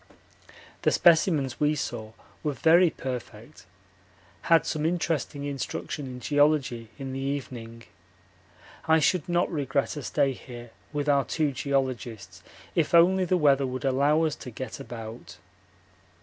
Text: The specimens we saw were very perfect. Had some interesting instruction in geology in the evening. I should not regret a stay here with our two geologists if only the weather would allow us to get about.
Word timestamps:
The 0.81 0.89
specimens 0.89 1.59
we 1.59 1.75
saw 1.75 2.13
were 2.41 2.53
very 2.53 2.89
perfect. 2.89 3.67
Had 4.49 4.65
some 4.65 4.83
interesting 4.83 5.43
instruction 5.43 6.07
in 6.07 6.19
geology 6.19 6.89
in 6.97 7.13
the 7.13 7.19
evening. 7.19 7.83
I 8.87 8.97
should 8.97 9.29
not 9.29 9.51
regret 9.51 9.95
a 9.95 10.01
stay 10.01 10.31
here 10.33 10.71
with 10.91 11.07
our 11.07 11.23
two 11.23 11.51
geologists 11.51 12.41
if 12.73 12.95
only 12.95 13.25
the 13.25 13.37
weather 13.37 13.67
would 13.67 13.85
allow 13.85 14.23
us 14.23 14.35
to 14.37 14.49
get 14.49 14.79
about. 14.79 15.37